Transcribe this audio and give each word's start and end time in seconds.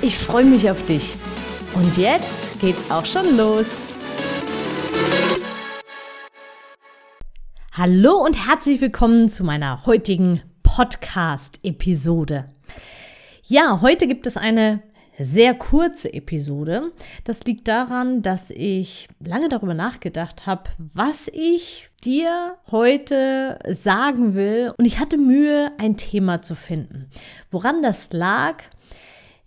Ich 0.00 0.16
freue 0.16 0.44
mich 0.44 0.70
auf 0.70 0.86
dich. 0.86 1.16
Und 1.74 1.96
jetzt 1.96 2.60
geht's 2.60 2.88
auch 2.88 3.04
schon 3.04 3.36
los. 3.36 3.66
Hallo 7.72 8.24
und 8.24 8.46
herzlich 8.46 8.80
willkommen 8.80 9.28
zu 9.28 9.42
meiner 9.42 9.86
heutigen 9.86 10.42
Podcast-Episode. 10.62 12.48
Ja, 13.42 13.80
heute 13.80 14.06
gibt 14.06 14.28
es 14.28 14.36
eine 14.36 14.84
sehr 15.18 15.54
kurze 15.54 16.14
Episode. 16.14 16.92
Das 17.24 17.42
liegt 17.42 17.66
daran, 17.66 18.22
dass 18.22 18.50
ich 18.50 19.08
lange 19.18 19.48
darüber 19.48 19.74
nachgedacht 19.74 20.46
habe, 20.46 20.70
was 20.78 21.26
ich 21.26 21.90
dir 22.04 22.56
heute 22.70 23.58
sagen 23.68 24.36
will. 24.36 24.72
Und 24.78 24.84
ich 24.84 25.00
hatte 25.00 25.18
Mühe, 25.18 25.72
ein 25.78 25.96
Thema 25.96 26.40
zu 26.40 26.54
finden. 26.54 27.10
Woran 27.50 27.82
das 27.82 28.12
lag? 28.12 28.62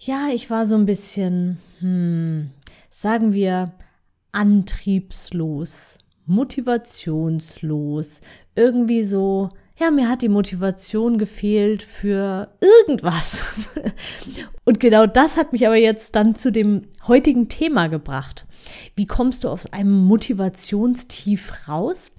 Ja, 0.04 0.30
ich 0.34 0.50
war 0.50 0.66
so 0.66 0.73
ein 0.73 0.88
bisschen, 0.88 1.60
hm, 1.80 2.50
sagen 2.90 3.34
wir, 3.34 3.72
antriebslos, 4.32 5.99
motivationslos, 6.26 8.20
irgendwie 8.55 9.04
so 9.04 9.49
ja, 9.82 9.90
mir 9.90 10.08
hat 10.10 10.21
die 10.21 10.30
Motivation 10.30 11.18
gefehlt 11.18 11.82
für 11.82 12.49
irgendwas. 12.62 13.41
Und 14.63 14.80
genau 14.80 15.08
das 15.08 15.38
hat 15.38 15.54
mich 15.54 15.66
aber 15.66 15.76
jetzt 15.76 16.15
dann 16.15 16.36
zu 16.36 16.52
dem 16.52 16.84
heutigen 17.08 17.49
Thema 17.49 17.88
gebracht. 17.88 18.46
Wie 18.96 19.08
kommst 19.08 19.43
du 19.43 19.49
aus 19.49 19.65
einem 19.74 20.04
Motivationstief 20.04 21.68
raus? 21.68 22.12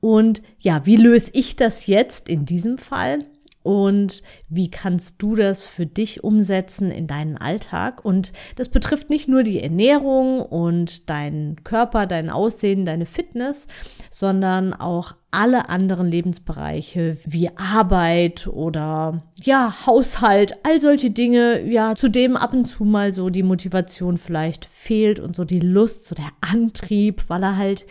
Und 0.00 0.42
ja, 0.58 0.86
wie 0.86 0.96
löse 0.96 1.30
ich 1.34 1.54
das 1.54 1.86
jetzt 1.86 2.28
in 2.28 2.46
diesem 2.46 2.78
Fall? 2.78 3.20
Und 3.64 4.22
wie 4.50 4.70
kannst 4.70 5.14
du 5.18 5.34
das 5.34 5.64
für 5.64 5.86
dich 5.86 6.22
umsetzen 6.22 6.90
in 6.90 7.06
deinen 7.06 7.38
Alltag. 7.38 8.04
Und 8.04 8.32
das 8.56 8.68
betrifft 8.68 9.08
nicht 9.08 9.26
nur 9.26 9.42
die 9.42 9.62
Ernährung 9.62 10.42
und 10.42 11.08
deinen 11.08 11.64
Körper, 11.64 12.06
dein 12.06 12.28
Aussehen, 12.28 12.84
deine 12.84 13.06
Fitness, 13.06 13.66
sondern 14.10 14.74
auch 14.74 15.14
alle 15.30 15.70
anderen 15.70 16.10
Lebensbereiche 16.10 17.16
wie 17.24 17.56
Arbeit 17.56 18.46
oder 18.48 19.22
ja, 19.42 19.74
Haushalt, 19.86 20.58
all 20.62 20.78
solche 20.82 21.10
Dinge, 21.10 21.62
ja, 21.62 21.96
zu 21.96 22.10
dem 22.10 22.36
ab 22.36 22.52
und 22.52 22.66
zu 22.66 22.84
mal 22.84 23.14
so 23.14 23.30
die 23.30 23.42
Motivation 23.42 24.18
vielleicht 24.18 24.66
fehlt 24.66 25.20
und 25.20 25.34
so 25.34 25.44
die 25.44 25.60
Lust, 25.60 26.04
so 26.04 26.14
der 26.14 26.30
Antrieb, 26.42 27.24
weil 27.28 27.42
er 27.42 27.56
halt 27.56 27.86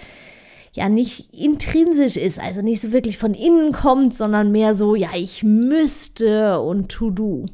ja 0.73 0.89
nicht 0.89 1.33
intrinsisch 1.33 2.17
ist, 2.17 2.39
also 2.39 2.61
nicht 2.61 2.81
so 2.81 2.91
wirklich 2.91 3.17
von 3.17 3.33
innen 3.33 3.71
kommt, 3.71 4.13
sondern 4.13 4.52
mehr 4.52 4.75
so, 4.75 4.95
ja, 4.95 5.09
ich 5.16 5.43
müsste 5.43 6.59
und 6.59 6.91
to-do. 6.91 7.45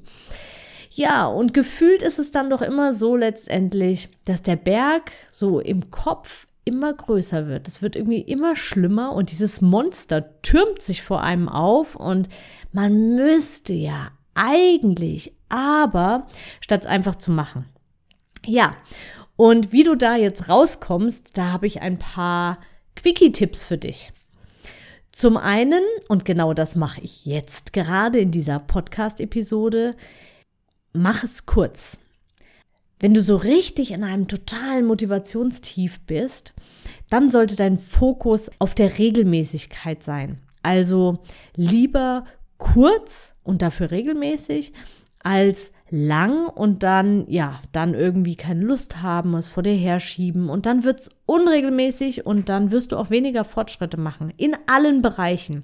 Ja, 0.92 1.28
und 1.28 1.54
gefühlt 1.54 2.02
ist 2.02 2.18
es 2.18 2.32
dann 2.32 2.50
doch 2.50 2.62
immer 2.62 2.94
so 2.94 3.16
letztendlich, 3.16 4.10
dass 4.26 4.42
der 4.42 4.56
Berg 4.56 5.12
so 5.32 5.60
im 5.60 5.92
Kopf 5.92 6.48
immer 6.66 6.94
größer 6.94 7.48
wird. 7.48 7.68
Es 7.68 7.82
wird 7.82 7.96
irgendwie 7.96 8.22
immer 8.22 8.56
schlimmer 8.56 9.14
und 9.14 9.32
dieses 9.32 9.62
Monster 9.62 10.42
türmt 10.42 10.82
sich 10.82 11.04
vor 11.04 11.22
einem 11.22 11.50
auf 11.50 11.96
und 11.96 12.30
man 12.72 13.16
müsste 13.16 13.74
ja 13.74 14.12
eigentlich, 14.34 15.34
aber 15.50 16.28
statt 16.62 16.82
es 16.82 16.88
einfach 16.88 17.16
zu 17.16 17.32
machen. 17.32 17.66
Ja, 18.46 18.76
und 19.36 19.72
wie 19.72 19.84
du 19.84 19.96
da 19.96 20.16
jetzt 20.16 20.50
rauskommst, 20.50 21.38
da 21.38 21.52
habe 21.52 21.66
ich 21.66 21.82
ein 21.82 21.98
paar 21.98 22.60
Quickie-Tipps 23.02 23.66
für 23.66 23.78
dich. 23.78 24.12
Zum 25.14 25.38
einen, 25.38 25.82
und 26.10 26.26
genau 26.26 26.54
das 26.54 26.76
mache 26.76 27.00
ich 27.00 27.26
jetzt 27.26 27.72
gerade 27.72 28.20
in 28.20 28.32
dieser 28.32 28.60
Podcast-Episode, 28.60 29.96
mach 30.92 31.24
es 31.24 31.46
kurz. 31.46 31.98
Wenn 33.00 33.14
du 33.14 33.22
so 33.22 33.38
richtig 33.38 33.92
in 33.92 34.04
einem 34.04 34.28
totalen 34.28 34.86
Motivationstief 34.86 36.02
bist, 36.02 36.54
dann 37.10 37.30
sollte 37.30 37.56
dein 37.56 37.80
Fokus 37.80 38.52
auf 38.60 38.76
der 38.76 38.98
Regelmäßigkeit 38.98 40.04
sein. 40.04 40.40
Also 40.62 41.20
lieber 41.56 42.26
kurz 42.58 43.34
und 43.44 43.62
dafür 43.62 43.92
regelmäßig 43.92 44.74
als 45.24 45.72
lang 45.92 46.48
und 46.48 46.84
dann, 46.84 47.26
ja, 47.28 47.62
dann 47.72 47.94
irgendwie 47.94 48.36
keine 48.36 48.64
Lust 48.64 49.02
haben, 49.02 49.34
es 49.36 49.48
vor 49.48 49.64
dir 49.64 49.74
herschieben 49.74 50.50
und 50.50 50.66
dann 50.66 50.84
wird 50.84 51.02
es 51.02 51.10
unregelmäßig 51.26 52.26
und 52.26 52.50
dann 52.50 52.72
wirst 52.72 52.92
du 52.92 52.98
auch 52.98 53.10
weniger 53.10 53.44
Fortschritte 53.44 53.98
machen 53.98 54.32
in 54.38 54.56
allen 54.68 55.02
Bereichen. 55.02 55.64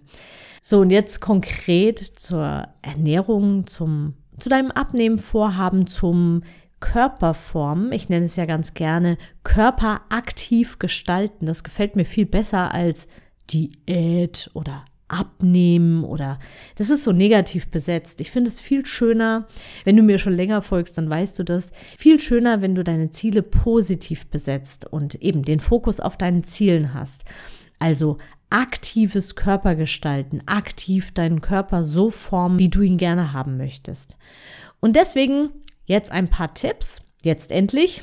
So, 0.61 0.79
und 0.79 0.89
jetzt 0.89 1.21
konkret 1.21 1.99
zur 1.99 2.67
Ernährung, 2.81 3.67
zum, 3.67 4.15
zu 4.39 4.49
deinem 4.49 4.71
Abnehmenvorhaben, 4.71 5.85
zum 5.85 6.41
Körperform. 6.79 7.91
Ich 7.91 8.09
nenne 8.09 8.25
es 8.25 8.35
ja 8.35 8.45
ganz 8.45 8.73
gerne 8.73 9.17
körperaktiv 9.43 10.79
gestalten. 10.79 11.45
Das 11.45 11.63
gefällt 11.63 11.95
mir 11.95 12.05
viel 12.05 12.25
besser 12.25 12.73
als 12.73 13.07
Diät 13.49 14.49
oder 14.53 14.85
abnehmen 15.07 16.03
oder 16.03 16.39
das 16.77 16.89
ist 16.89 17.03
so 17.03 17.11
negativ 17.11 17.67
besetzt. 17.67 18.19
Ich 18.21 18.31
finde 18.31 18.49
es 18.49 18.59
viel 18.59 18.85
schöner, 18.85 19.47
wenn 19.83 19.95
du 19.95 20.03
mir 20.03 20.17
schon 20.17 20.33
länger 20.33 20.61
folgst, 20.61 20.97
dann 20.97 21.09
weißt 21.09 21.37
du 21.37 21.43
das, 21.43 21.71
viel 21.97 22.19
schöner, 22.19 22.61
wenn 22.61 22.75
du 22.75 22.83
deine 22.83 23.11
Ziele 23.11 23.43
positiv 23.43 24.27
besetzt 24.27 24.85
und 24.91 25.15
eben 25.15 25.43
den 25.43 25.59
Fokus 25.59 25.99
auf 25.99 26.17
deinen 26.17 26.43
Zielen 26.43 26.93
hast. 26.93 27.23
Also 27.77 28.17
aktives 28.49 29.35
Körpergestalten, 29.35 30.43
aktiv 30.47 31.13
deinen 31.13 31.41
Körper 31.41 31.83
so 31.83 32.09
formen, 32.09 32.59
wie 32.59 32.69
du 32.69 32.81
ihn 32.81 32.97
gerne 32.97 33.33
haben 33.33 33.57
möchtest. 33.57 34.17
Und 34.79 34.95
deswegen 34.95 35.49
jetzt 35.85 36.11
ein 36.11 36.29
paar 36.29 36.53
Tipps, 36.53 37.01
jetzt 37.23 37.51
endlich. 37.51 38.01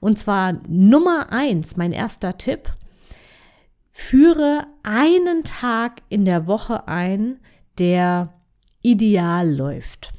Und 0.00 0.18
zwar 0.18 0.60
Nummer 0.68 1.32
eins, 1.32 1.76
mein 1.76 1.92
erster 1.92 2.38
Tipp 2.38 2.72
Führe 3.98 4.66
einen 4.82 5.42
Tag 5.42 6.02
in 6.10 6.26
der 6.26 6.46
Woche 6.46 6.86
ein, 6.86 7.40
der 7.78 8.34
ideal 8.82 9.50
läuft. 9.50 10.12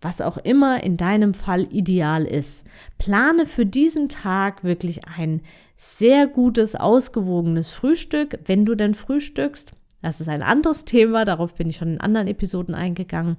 Was 0.00 0.22
auch 0.22 0.38
immer 0.38 0.82
in 0.82 0.96
deinem 0.96 1.34
Fall 1.34 1.68
ideal 1.70 2.24
ist. 2.24 2.64
Plane 2.96 3.44
für 3.44 3.66
diesen 3.66 4.08
Tag 4.08 4.64
wirklich 4.64 5.06
ein 5.06 5.42
sehr 5.76 6.26
gutes, 6.26 6.74
ausgewogenes 6.74 7.70
Frühstück, 7.70 8.40
wenn 8.46 8.64
du 8.64 8.74
denn 8.74 8.94
frühstückst. 8.94 9.72
Das 10.00 10.20
ist 10.22 10.28
ein 10.28 10.42
anderes 10.42 10.86
Thema, 10.86 11.26
darauf 11.26 11.54
bin 11.54 11.68
ich 11.68 11.76
schon 11.76 11.92
in 11.92 12.00
anderen 12.00 12.28
Episoden 12.28 12.74
eingegangen. 12.74 13.36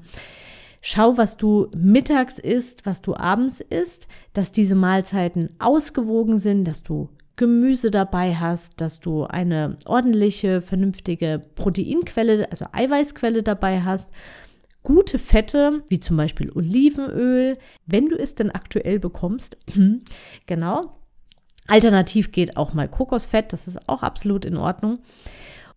Schau, 0.81 1.17
was 1.17 1.35
du 1.35 1.67
mittags 1.75 2.37
isst, 2.37 2.85
was 2.85 3.01
du 3.01 3.15
abends 3.15 3.59
isst, 3.59 4.07
dass 4.33 4.53
diese 4.53 4.75
Mahlzeiten 4.75 5.49
ausgewogen 5.57 6.37
sind, 6.37 6.65
dass 6.65 6.83
du 6.83 7.09
Gemüse 7.39 7.89
dabei 7.89 8.35
hast, 8.35 8.81
dass 8.81 8.99
du 8.99 9.23
eine 9.23 9.77
ordentliche, 9.85 10.61
vernünftige 10.61 11.41
Proteinquelle, 11.55 12.51
also 12.51 12.65
Eiweißquelle 12.73 13.43
dabei 13.43 13.81
hast, 13.81 14.09
gute 14.83 15.17
Fette, 15.17 15.81
wie 15.87 16.01
zum 16.01 16.17
Beispiel 16.17 16.51
Olivenöl, 16.51 17.57
wenn 17.85 18.09
du 18.09 18.17
es 18.17 18.35
denn 18.35 18.51
aktuell 18.51 18.99
bekommst. 18.99 19.55
genau. 20.47 20.97
Alternativ 21.65 22.33
geht 22.33 22.57
auch 22.57 22.73
mal 22.73 22.89
Kokosfett, 22.89 23.53
das 23.53 23.67
ist 23.67 23.87
auch 23.87 24.03
absolut 24.03 24.43
in 24.43 24.57
Ordnung. 24.57 24.99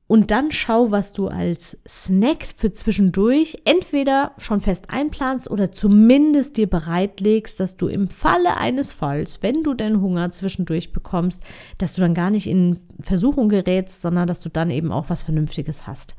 Und 0.09 0.31
dann 0.31 0.53
schau, 0.53 0.91
was 0.91 1.15
du 1.15 1.29
als 1.29 1.79
Snack 1.89 2.47
für 2.57 2.71
zwischendurch 2.71 3.63
entweder 3.65 4.33
schon 4.37 4.61
fest 4.61 4.91
einplanst 4.91 5.51
oder 5.51 5.73
zumindest 5.73 6.59
dir 6.59 6.69
bereitlegst, 6.69 7.59
dass 7.59 7.79
du 7.79 7.89
im 7.89 8.09
Falle 8.09 8.59
eines 8.59 8.93
Falls, 8.93 9.43
wenn 9.43 9.63
du 9.63 9.73
den 9.73 10.03
Hunger 10.03 10.31
zwischendurch 10.31 10.93
bekommst, 10.93 11.41
dass 11.79 11.95
du 11.95 12.03
dann 12.03 12.13
gar 12.13 12.31
nicht 12.31 12.47
in 12.47 12.81
Versuchung 13.01 13.49
gerätst, 13.49 14.03
sondern 14.03 14.27
dass 14.27 14.41
du 14.41 14.51
dann 14.51 14.71
eben 14.71 14.93
auch 14.93 15.09
was 15.09 15.23
Vernünftiges 15.23 15.87
hast. 15.87 16.15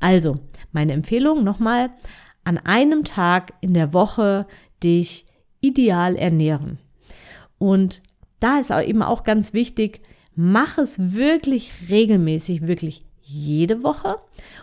Also, 0.00 0.34
meine 0.72 0.92
Empfehlung 0.92 1.44
nochmal, 1.44 1.90
an 2.42 2.58
einem 2.58 3.04
Tag 3.04 3.52
in 3.60 3.74
der 3.74 3.92
Woche 3.92 4.46
dich 4.82 5.26
ideal 5.60 6.16
ernähren. 6.16 6.78
Und 7.58 8.02
da 8.40 8.58
ist 8.58 8.72
auch 8.72 8.82
eben 8.82 9.02
auch 9.02 9.22
ganz 9.22 9.52
wichtig, 9.52 10.00
mach 10.34 10.78
es 10.78 11.14
wirklich 11.14 11.70
regelmäßig, 11.90 12.66
wirklich 12.66 13.04
jede 13.30 13.82
Woche. 13.82 14.16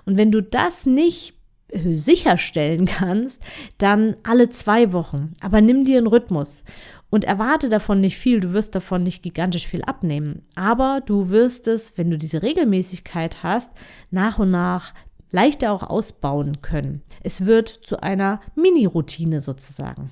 Und 0.05 0.17
wenn 0.17 0.31
du 0.31 0.41
das 0.41 0.85
nicht 0.85 1.33
äh, 1.69 1.95
sicherstellen 1.95 2.85
kannst, 2.85 3.39
dann 3.77 4.15
alle 4.23 4.49
zwei 4.49 4.93
Wochen. 4.93 5.33
Aber 5.41 5.61
nimm 5.61 5.85
dir 5.85 5.97
einen 5.97 6.07
Rhythmus 6.07 6.63
und 7.09 7.25
erwarte 7.25 7.69
davon 7.69 8.01
nicht 8.01 8.17
viel. 8.17 8.39
Du 8.39 8.53
wirst 8.53 8.75
davon 8.75 9.03
nicht 9.03 9.23
gigantisch 9.23 9.67
viel 9.67 9.83
abnehmen. 9.83 10.45
Aber 10.55 11.01
du 11.05 11.29
wirst 11.29 11.67
es, 11.67 11.97
wenn 11.97 12.09
du 12.09 12.17
diese 12.17 12.41
Regelmäßigkeit 12.41 13.43
hast, 13.43 13.71
nach 14.11 14.39
und 14.39 14.51
nach 14.51 14.93
leichter 15.31 15.71
auch 15.71 15.83
ausbauen 15.83 16.61
können. 16.61 17.01
Es 17.21 17.45
wird 17.45 17.67
zu 17.67 18.01
einer 18.01 18.41
Mini-Routine 18.55 19.41
sozusagen. 19.41 20.11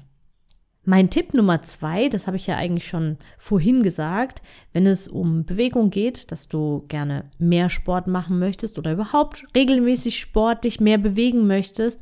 Mein 0.88 1.10
Tipp 1.10 1.34
Nummer 1.34 1.64
zwei, 1.64 2.10
das 2.10 2.28
habe 2.28 2.38
ich 2.38 2.46
ja 2.46 2.58
eigentlich 2.58 2.88
schon 2.88 3.18
vorhin 3.40 3.82
gesagt, 3.82 4.44
wenn 4.72 4.86
es 4.86 5.08
um 5.08 5.44
Bewegung 5.44 5.90
geht, 5.90 6.32
dass 6.32 6.48
du 6.48 6.86
gerne 6.88 7.26
mehr 7.40 7.70
Sport 7.70 8.06
machen 8.06 8.38
möchtest 8.38 8.78
oder 8.78 8.94
überhaupt 8.94 9.46
regelmäßig 9.56 10.20
Sport 10.20 10.64
dich 10.64 10.80
mehr 10.80 11.00
bewegen 11.00 11.48
möchtest, 11.48 12.02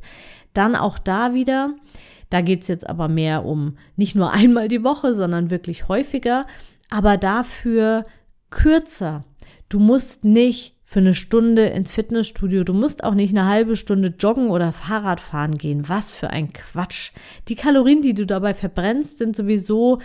dann 0.52 0.76
auch 0.76 0.98
da 0.98 1.32
wieder, 1.32 1.74
da 2.28 2.42
geht 2.42 2.62
es 2.62 2.68
jetzt 2.68 2.86
aber 2.86 3.08
mehr 3.08 3.46
um 3.46 3.78
nicht 3.96 4.14
nur 4.14 4.30
einmal 4.32 4.68
die 4.68 4.84
Woche, 4.84 5.14
sondern 5.14 5.50
wirklich 5.50 5.88
häufiger, 5.88 6.46
aber 6.90 7.16
dafür 7.16 8.04
kürzer. 8.50 9.24
Du 9.70 9.78
musst 9.78 10.24
nicht 10.24 10.73
für 10.94 11.00
eine 11.00 11.14
Stunde 11.14 11.66
ins 11.66 11.90
Fitnessstudio. 11.90 12.62
Du 12.62 12.72
musst 12.72 13.02
auch 13.02 13.14
nicht 13.14 13.36
eine 13.36 13.48
halbe 13.48 13.74
Stunde 13.74 14.14
joggen 14.16 14.50
oder 14.50 14.70
Fahrrad 14.70 15.18
fahren 15.20 15.58
gehen. 15.58 15.88
Was 15.88 16.12
für 16.12 16.30
ein 16.30 16.52
Quatsch. 16.52 17.10
Die 17.48 17.56
Kalorien, 17.56 18.00
die 18.00 18.14
du 18.14 18.24
dabei 18.24 18.54
verbrennst, 18.54 19.18
sind 19.18 19.34
sowieso, 19.34 19.98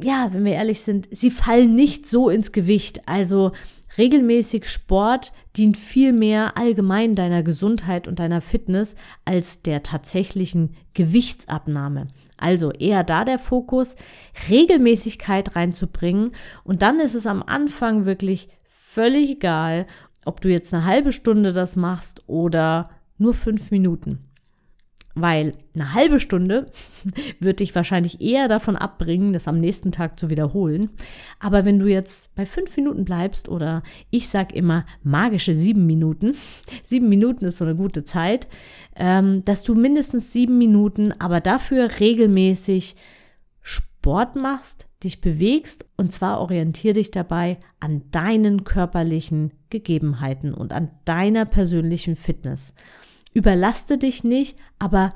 ja, 0.00 0.28
wenn 0.30 0.44
wir 0.44 0.52
ehrlich 0.52 0.82
sind, 0.82 1.08
sie 1.10 1.32
fallen 1.32 1.74
nicht 1.74 2.06
so 2.06 2.30
ins 2.30 2.52
Gewicht. 2.52 3.08
Also 3.08 3.50
regelmäßig 3.98 4.68
Sport 4.68 5.32
dient 5.56 5.76
viel 5.76 6.12
mehr 6.12 6.56
allgemein 6.56 7.16
deiner 7.16 7.42
Gesundheit 7.42 8.06
und 8.06 8.20
deiner 8.20 8.40
Fitness 8.40 8.94
als 9.24 9.62
der 9.62 9.82
tatsächlichen 9.82 10.76
Gewichtsabnahme. 10.94 12.06
Also 12.36 12.70
eher 12.70 13.02
da 13.02 13.24
der 13.24 13.40
Fokus, 13.40 13.96
Regelmäßigkeit 14.48 15.56
reinzubringen 15.56 16.30
und 16.62 16.82
dann 16.82 17.00
ist 17.00 17.16
es 17.16 17.26
am 17.26 17.42
Anfang 17.42 18.04
wirklich 18.04 18.48
völlig 18.98 19.30
egal, 19.30 19.86
ob 20.24 20.40
du 20.40 20.48
jetzt 20.48 20.74
eine 20.74 20.84
halbe 20.84 21.12
Stunde 21.12 21.52
das 21.52 21.76
machst 21.76 22.20
oder 22.26 22.90
nur 23.16 23.32
fünf 23.32 23.70
Minuten. 23.70 24.24
Weil 25.14 25.52
eine 25.76 25.94
halbe 25.94 26.18
Stunde 26.18 26.66
wird 27.38 27.60
dich 27.60 27.76
wahrscheinlich 27.76 28.20
eher 28.20 28.48
davon 28.48 28.74
abbringen, 28.74 29.32
das 29.32 29.46
am 29.46 29.60
nächsten 29.60 29.92
Tag 29.92 30.18
zu 30.18 30.30
wiederholen. 30.30 30.90
Aber 31.38 31.64
wenn 31.64 31.78
du 31.78 31.86
jetzt 31.86 32.34
bei 32.34 32.44
fünf 32.44 32.76
Minuten 32.76 33.04
bleibst 33.04 33.48
oder 33.48 33.84
ich 34.10 34.28
sage 34.28 34.56
immer 34.56 34.84
magische 35.04 35.54
sieben 35.54 35.86
Minuten, 35.86 36.34
sieben 36.84 37.08
Minuten 37.08 37.44
ist 37.44 37.58
so 37.58 37.64
eine 37.66 37.76
gute 37.76 38.02
Zeit, 38.02 38.48
ähm, 38.96 39.44
dass 39.44 39.62
du 39.62 39.76
mindestens 39.76 40.32
sieben 40.32 40.58
Minuten, 40.58 41.12
aber 41.20 41.38
dafür 41.38 42.00
regelmäßig 42.00 42.96
Sport 43.62 44.34
machst, 44.34 44.87
dich 45.04 45.20
bewegst 45.20 45.84
und 45.96 46.12
zwar 46.12 46.40
orientier 46.40 46.92
dich 46.92 47.10
dabei 47.10 47.58
an 47.80 48.02
deinen 48.10 48.64
körperlichen 48.64 49.52
Gegebenheiten 49.70 50.52
und 50.54 50.72
an 50.72 50.90
deiner 51.04 51.44
persönlichen 51.44 52.16
Fitness. 52.16 52.72
Überlaste 53.32 53.98
dich 53.98 54.24
nicht, 54.24 54.58
aber 54.78 55.14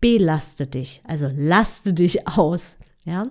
belaste 0.00 0.66
dich, 0.66 1.02
also 1.04 1.28
laste 1.34 1.92
dich 1.92 2.28
aus. 2.38 2.76
Ja, 3.06 3.26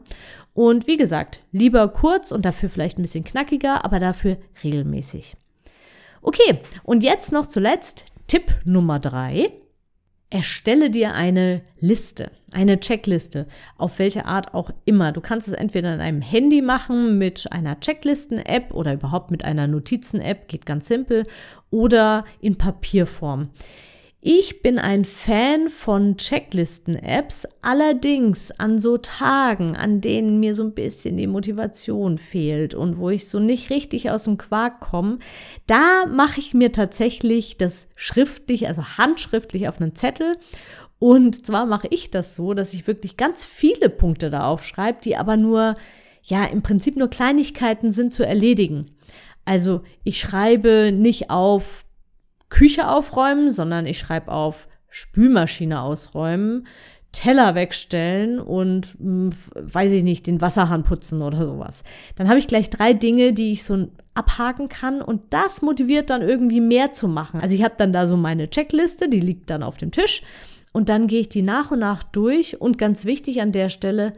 und 0.54 0.86
wie 0.86 0.98
gesagt, 0.98 1.40
lieber 1.52 1.88
kurz 1.88 2.32
und 2.32 2.46
dafür 2.46 2.70
vielleicht 2.70 3.00
ein 3.00 3.02
bisschen 3.02 3.24
knackiger, 3.24 3.84
aber 3.84 4.00
dafür 4.00 4.38
regelmäßig. 4.64 5.36
Okay, 6.22 6.60
und 6.84 7.04
jetzt 7.04 7.32
noch 7.32 7.48
zuletzt 7.48 8.06
Tipp 8.28 8.60
Nummer 8.64 9.00
drei. 9.00 9.52
Erstelle 10.34 10.90
dir 10.90 11.14
eine 11.14 11.62
Liste, 11.80 12.32
eine 12.54 12.80
Checkliste, 12.80 13.46
auf 13.78 14.00
welche 14.00 14.26
Art 14.26 14.56
auch 14.56 14.72
immer. 14.84 15.12
Du 15.12 15.22
kannst 15.22 15.48
es 15.48 15.54
entweder 15.54 15.94
in 15.94 16.02
einem 16.02 16.24
Handy 16.24 16.64
machen 16.64 17.20
mit 17.20 17.52
einer 17.52 17.80
Checklisten-App 17.80 18.74
oder 18.74 18.94
überhaupt 18.94 19.30
mit 19.30 19.46
einer 19.46 19.68
Notizen-App, 19.68 20.48
geht 20.48 20.66
ganz 20.66 20.88
simpel, 20.88 21.28
oder 21.70 22.26
in 22.42 22.58
Papierform. 22.58 23.50
Ich 24.26 24.62
bin 24.62 24.80
ein 24.80 25.04
Fan 25.04 25.68
von 25.68 26.16
Checklisten-Apps, 26.16 27.46
allerdings 27.62 28.52
an 28.52 28.80
so 28.80 28.98
Tagen, 28.98 29.76
an 29.76 30.00
denen 30.00 30.40
mir 30.40 30.56
so 30.56 30.64
ein 30.64 30.74
bisschen 30.74 31.18
die 31.18 31.28
Motivation 31.28 32.18
fehlt 32.18 32.74
und 32.74 32.98
wo 32.98 33.10
ich 33.10 33.28
so 33.28 33.42
nicht 33.42 33.70
richtig 33.70 34.12
aus 34.12 34.24
dem 34.24 34.38
Quark 34.38 34.80
komme, 34.80 35.20
da 35.68 36.06
mache 36.06 36.40
ich 36.40 36.54
mir 36.54 36.72
tatsächlich 36.72 37.58
das 37.58 37.86
schriftlich, 37.98 38.66
also 38.70 38.98
handschriftlich 38.98 39.68
auf 39.68 39.82
einen 39.82 39.94
Zettel. 39.94 40.38
Und 41.00 41.46
zwar 41.46 41.66
mache 41.66 41.90
ich 41.90 42.10
das 42.10 42.34
so, 42.34 42.54
dass 42.54 42.74
ich 42.74 42.88
wirklich 42.88 43.18
ganz 43.18 43.44
viele 43.44 43.90
Punkte 43.90 44.30
da 44.30 44.48
aufschreibe, 44.48 45.00
die 45.04 45.18
aber 45.18 45.36
nur, 45.36 45.76
ja, 46.22 46.46
im 46.46 46.62
Prinzip 46.62 46.96
nur 46.96 47.10
Kleinigkeiten 47.10 47.92
sind 47.92 48.14
zu 48.14 48.26
erledigen. 48.26 48.92
Also 49.44 49.82
ich 50.06 50.18
schreibe 50.18 50.94
nicht 50.98 51.30
auf 51.30 51.84
Küche 52.54 52.88
aufräumen, 52.88 53.50
sondern 53.50 53.88
ich 53.88 53.98
schreibe 53.98 54.32
auf 54.32 54.68
Spülmaschine 54.90 55.82
ausräumen, 55.82 56.68
Teller 57.12 57.56
wegstellen 57.56 58.40
und 58.40 58.96
hm, 59.00 59.32
weiß 59.56 59.92
ich 59.92 60.04
nicht, 60.04 60.28
den 60.28 60.40
Wasserhahn 60.40 60.84
putzen 60.84 61.24
oder 61.24 61.48
sowas. 61.48 61.82
Dann 62.16 62.30
habe 62.30 62.38
ich 62.38 62.48
gleich 62.48 62.70
drei 62.70 62.94
Dinge, 62.94 63.34
die 63.34 63.54
ich 63.54 63.64
so 63.64 63.88
abhaken 64.14 64.70
kann 64.70 65.02
und 65.02 65.22
das 65.32 65.64
motiviert 65.64 66.12
dann 66.12 66.22
irgendwie 66.22 66.62
mehr 66.62 66.94
zu 66.94 67.08
machen. 67.08 67.42
Also 67.42 67.56
ich 67.56 67.64
habe 67.64 67.74
dann 67.76 67.92
da 67.92 68.06
so 68.06 68.18
meine 68.18 68.48
Checkliste, 68.52 69.10
die 69.10 69.20
liegt 69.20 69.50
dann 69.50 69.64
auf 69.64 69.78
dem 69.78 69.90
Tisch 69.90 70.22
und 70.74 70.90
dann 70.90 71.08
gehe 71.08 71.22
ich 71.22 71.30
die 71.30 71.42
nach 71.42 71.72
und 71.72 71.80
nach 71.80 72.04
durch 72.04 72.62
und 72.62 72.78
ganz 72.78 73.04
wichtig 73.04 73.42
an 73.42 73.52
der 73.52 73.70
Stelle 73.70 74.14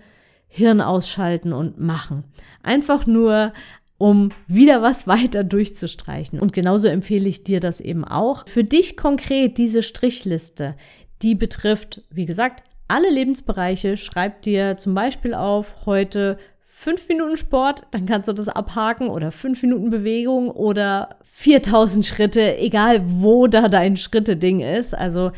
Hirn 0.47 0.79
ausschalten 0.81 1.53
und 1.53 1.79
machen. 1.79 2.25
Einfach 2.63 3.05
nur 3.05 3.53
um 3.97 4.31
wieder 4.47 4.81
was 4.81 5.07
weiter 5.07 5.43
durchzustreichen. 5.43 6.39
Und 6.39 6.53
genauso 6.53 6.87
empfehle 6.87 7.29
ich 7.29 7.43
dir 7.43 7.59
das 7.59 7.79
eben 7.79 8.03
auch. 8.03 8.47
Für 8.47 8.63
dich 8.63 8.97
konkret 8.97 9.57
diese 9.57 9.83
Strichliste, 9.83 10.75
die 11.21 11.35
betrifft, 11.35 12.01
wie 12.09 12.25
gesagt, 12.25 12.63
alle 12.87 13.09
Lebensbereiche. 13.09 13.97
Schreib 13.97 14.41
dir 14.41 14.77
zum 14.77 14.93
Beispiel 14.93 15.33
auf 15.33 15.85
heute 15.85 16.37
fünf 16.61 17.07
Minuten 17.07 17.37
Sport, 17.37 17.83
dann 17.91 18.05
kannst 18.05 18.27
du 18.27 18.33
das 18.33 18.49
abhaken 18.49 19.07
oder 19.07 19.31
fünf 19.31 19.61
Minuten 19.61 19.89
Bewegung 19.89 20.51
oder 20.51 21.15
4000 21.23 22.05
Schritte, 22.05 22.57
egal 22.57 23.01
wo 23.05 23.47
da 23.47 23.69
dein 23.69 23.95
Schritte-Ding 23.95 24.59
ist. 24.59 24.93
Also 24.93 25.31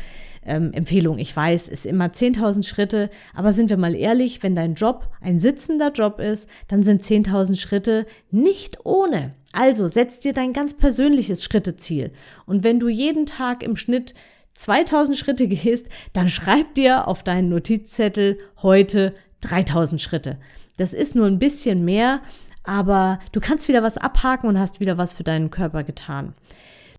ähm, 0.48 0.72
Empfehlung, 0.72 1.18
ich 1.18 1.34
weiß, 1.34 1.68
ist 1.68 1.86
immer 1.86 2.06
10.000 2.06 2.66
Schritte, 2.66 3.10
aber 3.34 3.52
sind 3.52 3.70
wir 3.70 3.76
mal 3.76 3.94
ehrlich, 3.94 4.42
wenn 4.42 4.54
dein 4.54 4.74
Job 4.74 5.08
ein 5.20 5.38
sitzender 5.38 5.92
Job 5.92 6.18
ist, 6.18 6.48
dann 6.66 6.82
sind 6.82 7.02
10.000 7.02 7.58
Schritte 7.60 8.06
nicht 8.30 8.78
ohne. 8.84 9.34
Also 9.52 9.88
setz 9.88 10.18
dir 10.18 10.32
dein 10.32 10.52
ganz 10.52 10.74
persönliches 10.74 11.44
Schritteziel. 11.44 12.12
Und 12.46 12.64
wenn 12.64 12.80
du 12.80 12.88
jeden 12.88 13.26
Tag 13.26 13.62
im 13.62 13.76
Schnitt 13.76 14.14
2000 14.54 15.16
Schritte 15.16 15.48
gehst, 15.48 15.86
dann 16.12 16.28
schreib 16.28 16.74
dir 16.74 17.06
auf 17.08 17.22
deinen 17.22 17.48
Notizzettel 17.48 18.38
heute 18.62 19.14
3000 19.42 20.00
Schritte. 20.00 20.38
Das 20.76 20.94
ist 20.94 21.14
nur 21.14 21.26
ein 21.26 21.38
bisschen 21.38 21.84
mehr, 21.84 22.22
aber 22.64 23.18
du 23.32 23.40
kannst 23.40 23.68
wieder 23.68 23.82
was 23.82 23.96
abhaken 23.96 24.48
und 24.48 24.58
hast 24.58 24.80
wieder 24.80 24.98
was 24.98 25.12
für 25.12 25.24
deinen 25.24 25.50
Körper 25.50 25.84
getan. 25.84 26.34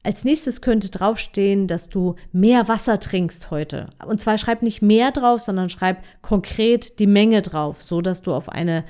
Als 0.03 0.23
nächstes 0.23 0.61
könnte 0.61 0.89
draufstehen, 0.89 1.67
dass 1.67 1.89
du 1.89 2.15
mehr 2.31 2.67
Wasser 2.67 2.99
trinkst 2.99 3.51
heute. 3.51 3.87
Und 4.05 4.21
zwar 4.21 4.37
schreib 4.37 4.61
nicht 4.61 4.81
mehr 4.81 5.11
drauf, 5.11 5.41
sondern 5.41 5.69
schreib 5.69 6.03
konkret 6.21 6.99
die 6.99 7.07
Menge 7.07 7.41
drauf, 7.41 7.81
so 7.81 8.01
dass 8.01 8.21
du 8.21 8.33
auf 8.33 8.49
eine 8.49 8.85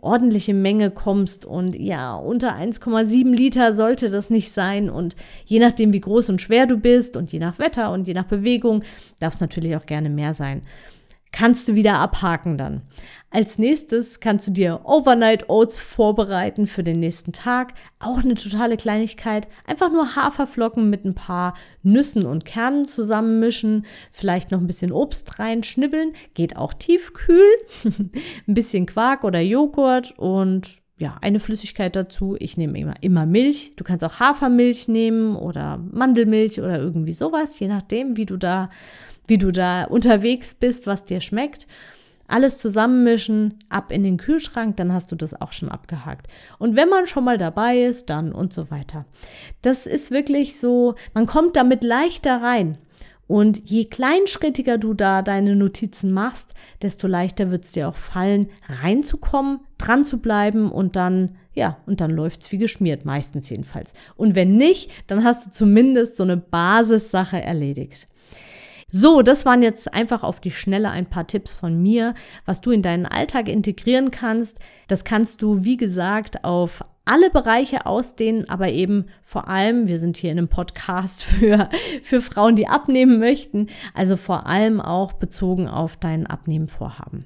ordentliche 0.00 0.54
Menge 0.54 0.90
kommst 0.90 1.46
und 1.46 1.74
ja, 1.74 2.14
unter 2.14 2.54
1,7 2.56 3.34
Liter 3.34 3.74
sollte 3.74 4.10
das 4.10 4.28
nicht 4.28 4.52
sein 4.52 4.90
und 4.90 5.16
je 5.46 5.58
nachdem, 5.58 5.94
wie 5.94 6.00
groß 6.00 6.28
und 6.28 6.42
schwer 6.42 6.66
du 6.66 6.76
bist 6.76 7.16
und 7.16 7.32
je 7.32 7.38
nach 7.38 7.58
Wetter 7.58 7.90
und 7.90 8.06
je 8.06 8.12
nach 8.12 8.26
Bewegung, 8.26 8.82
darf 9.18 9.34
es 9.34 9.40
natürlich 9.40 9.76
auch 9.76 9.86
gerne 9.86 10.10
mehr 10.10 10.34
sein 10.34 10.62
kannst 11.34 11.68
du 11.68 11.74
wieder 11.74 11.98
abhaken 11.98 12.56
dann. 12.56 12.82
Als 13.34 13.58
nächstes 13.58 14.20
kannst 14.20 14.46
du 14.46 14.52
dir 14.52 14.82
Overnight 14.84 15.50
Oats 15.50 15.76
vorbereiten 15.76 16.68
für 16.68 16.84
den 16.84 17.00
nächsten 17.00 17.32
Tag. 17.32 17.74
Auch 17.98 18.18
eine 18.18 18.36
totale 18.36 18.76
Kleinigkeit. 18.76 19.48
Einfach 19.66 19.90
nur 19.90 20.14
Haferflocken 20.14 20.88
mit 20.88 21.04
ein 21.04 21.16
paar 21.16 21.54
Nüssen 21.82 22.26
und 22.26 22.44
Kernen 22.44 22.84
zusammenmischen. 22.84 23.86
Vielleicht 24.12 24.52
noch 24.52 24.60
ein 24.60 24.68
bisschen 24.68 24.92
Obst 24.92 25.40
reinschnibbeln. 25.40 26.12
Geht 26.34 26.56
auch 26.56 26.74
tiefkühl. 26.74 27.44
ein 27.84 28.54
bisschen 28.54 28.86
Quark 28.86 29.24
oder 29.24 29.40
Joghurt 29.40 30.16
und 30.16 30.84
ja, 30.96 31.16
eine 31.20 31.40
Flüssigkeit 31.40 31.96
dazu. 31.96 32.36
Ich 32.38 32.56
nehme 32.56 32.78
immer, 32.78 32.94
immer 33.00 33.26
Milch. 33.26 33.72
Du 33.74 33.82
kannst 33.82 34.04
auch 34.04 34.20
Hafermilch 34.20 34.86
nehmen 34.86 35.34
oder 35.34 35.78
Mandelmilch 35.78 36.60
oder 36.60 36.78
irgendwie 36.78 37.14
sowas, 37.14 37.58
je 37.58 37.66
nachdem, 37.66 38.16
wie 38.16 38.26
du 38.26 38.36
da 38.36 38.70
wie 39.26 39.38
du 39.38 39.50
da 39.50 39.84
unterwegs 39.84 40.54
bist, 40.54 40.86
was 40.86 41.04
dir 41.04 41.20
schmeckt. 41.20 41.66
Alles 42.26 42.58
zusammenmischen, 42.58 43.58
ab 43.68 43.92
in 43.92 44.02
den 44.02 44.16
Kühlschrank, 44.16 44.76
dann 44.76 44.92
hast 44.92 45.12
du 45.12 45.16
das 45.16 45.40
auch 45.40 45.52
schon 45.52 45.68
abgehakt. 45.68 46.28
Und 46.58 46.76
wenn 46.76 46.88
man 46.88 47.06
schon 47.06 47.24
mal 47.24 47.38
dabei 47.38 47.82
ist, 47.82 48.10
dann 48.10 48.32
und 48.32 48.52
so 48.52 48.70
weiter. 48.70 49.04
Das 49.62 49.86
ist 49.86 50.10
wirklich 50.10 50.58
so, 50.58 50.94
man 51.12 51.26
kommt 51.26 51.56
damit 51.56 51.84
leichter 51.84 52.40
rein. 52.40 52.78
Und 53.26 53.70
je 53.70 53.86
kleinschrittiger 53.86 54.76
du 54.76 54.92
da 54.92 55.22
deine 55.22 55.56
Notizen 55.56 56.12
machst, 56.12 56.52
desto 56.82 57.06
leichter 57.06 57.50
wird 57.50 57.64
es 57.64 57.72
dir 57.72 57.88
auch 57.88 57.96
fallen, 57.96 58.50
reinzukommen, 58.68 59.60
dran 59.78 60.04
zu 60.04 60.18
bleiben 60.18 60.70
und 60.70 60.96
dann, 60.96 61.36
ja, 61.54 61.78
und 61.86 62.00
dann 62.00 62.10
läuft 62.10 62.42
es 62.42 62.52
wie 62.52 62.58
geschmiert, 62.58 63.06
meistens 63.06 63.48
jedenfalls. 63.48 63.94
Und 64.16 64.34
wenn 64.34 64.56
nicht, 64.56 64.90
dann 65.06 65.24
hast 65.24 65.46
du 65.46 65.50
zumindest 65.50 66.16
so 66.16 66.22
eine 66.22 66.36
Basissache 66.36 67.40
erledigt. 67.40 68.08
So, 68.96 69.22
das 69.22 69.44
waren 69.44 69.60
jetzt 69.60 69.92
einfach 69.92 70.22
auf 70.22 70.38
die 70.38 70.52
Schnelle 70.52 70.88
ein 70.88 71.06
paar 71.06 71.26
Tipps 71.26 71.52
von 71.52 71.82
mir, 71.82 72.14
was 72.46 72.60
du 72.60 72.70
in 72.70 72.80
deinen 72.80 73.06
Alltag 73.06 73.48
integrieren 73.48 74.12
kannst. 74.12 74.60
Das 74.86 75.02
kannst 75.02 75.42
du, 75.42 75.64
wie 75.64 75.76
gesagt, 75.76 76.44
auf 76.44 76.84
alle 77.04 77.28
Bereiche 77.30 77.86
ausdehnen, 77.86 78.48
aber 78.48 78.68
eben 78.68 79.06
vor 79.20 79.48
allem, 79.48 79.88
wir 79.88 79.98
sind 79.98 80.16
hier 80.16 80.30
in 80.30 80.38
einem 80.38 80.46
Podcast 80.46 81.24
für, 81.24 81.70
für 82.04 82.20
Frauen, 82.20 82.54
die 82.54 82.68
abnehmen 82.68 83.18
möchten, 83.18 83.66
also 83.94 84.16
vor 84.16 84.46
allem 84.46 84.80
auch 84.80 85.14
bezogen 85.14 85.66
auf 85.66 85.96
dein 85.96 86.28
Abnehmenvorhaben. 86.28 87.24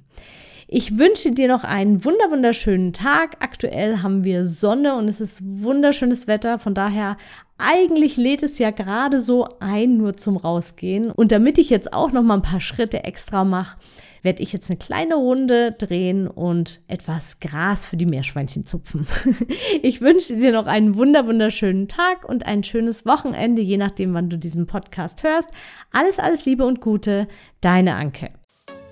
Ich 0.70 0.98
wünsche 0.98 1.32
dir 1.32 1.48
noch 1.48 1.64
einen 1.64 2.04
wunder 2.04 2.30
wunderschönen 2.30 2.92
Tag. 2.92 3.36
Aktuell 3.40 4.02
haben 4.02 4.24
wir 4.24 4.44
Sonne 4.44 4.96
und 4.96 5.08
es 5.08 5.18
ist 5.18 5.40
wunderschönes 5.42 6.26
Wetter. 6.26 6.58
Von 6.58 6.74
daher 6.74 7.16
eigentlich 7.56 8.18
lädt 8.18 8.42
es 8.42 8.58
ja 8.58 8.70
gerade 8.70 9.18
so 9.18 9.48
ein, 9.60 9.96
nur 9.96 10.18
zum 10.18 10.36
Rausgehen. 10.36 11.10
Und 11.10 11.32
damit 11.32 11.56
ich 11.56 11.70
jetzt 11.70 11.94
auch 11.94 12.12
noch 12.12 12.22
mal 12.22 12.34
ein 12.34 12.42
paar 12.42 12.60
Schritte 12.60 13.02
extra 13.04 13.44
mache, 13.44 13.78
werde 14.20 14.42
ich 14.42 14.52
jetzt 14.52 14.68
eine 14.68 14.76
kleine 14.76 15.14
Runde 15.14 15.72
drehen 15.72 16.28
und 16.28 16.82
etwas 16.86 17.40
Gras 17.40 17.86
für 17.86 17.96
die 17.96 18.04
Meerschweinchen 18.04 18.66
zupfen. 18.66 19.06
Ich 19.80 20.02
wünsche 20.02 20.36
dir 20.36 20.52
noch 20.52 20.66
einen 20.66 20.96
wunder 20.96 21.26
wunderschönen 21.26 21.88
Tag 21.88 22.28
und 22.28 22.44
ein 22.44 22.62
schönes 22.62 23.06
Wochenende, 23.06 23.62
je 23.62 23.78
nachdem, 23.78 24.12
wann 24.12 24.28
du 24.28 24.36
diesen 24.36 24.66
Podcast 24.66 25.22
hörst. 25.22 25.48
Alles, 25.92 26.18
alles 26.18 26.44
Liebe 26.44 26.66
und 26.66 26.82
Gute, 26.82 27.26
deine 27.62 27.94
Anke. 27.94 28.28